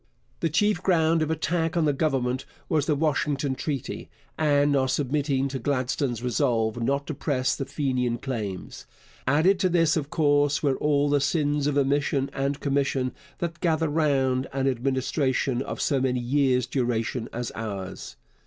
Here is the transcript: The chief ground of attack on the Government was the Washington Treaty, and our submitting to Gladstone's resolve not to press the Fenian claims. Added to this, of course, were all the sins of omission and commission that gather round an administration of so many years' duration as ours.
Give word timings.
The 0.39 0.49
chief 0.49 0.81
ground 0.81 1.21
of 1.21 1.29
attack 1.29 1.77
on 1.77 1.85
the 1.85 1.93
Government 1.93 2.43
was 2.67 2.87
the 2.87 2.95
Washington 2.95 3.53
Treaty, 3.53 4.09
and 4.35 4.75
our 4.75 4.87
submitting 4.87 5.47
to 5.49 5.59
Gladstone's 5.59 6.23
resolve 6.23 6.81
not 6.81 7.05
to 7.05 7.13
press 7.13 7.55
the 7.55 7.65
Fenian 7.67 8.17
claims. 8.17 8.87
Added 9.27 9.59
to 9.59 9.69
this, 9.69 9.95
of 9.95 10.09
course, 10.09 10.63
were 10.63 10.75
all 10.77 11.07
the 11.07 11.21
sins 11.21 11.67
of 11.67 11.77
omission 11.77 12.31
and 12.33 12.59
commission 12.59 13.11
that 13.37 13.59
gather 13.59 13.89
round 13.89 14.47
an 14.53 14.67
administration 14.67 15.61
of 15.61 15.79
so 15.79 16.01
many 16.01 16.19
years' 16.19 16.65
duration 16.65 17.29
as 17.31 17.51
ours. 17.51 18.15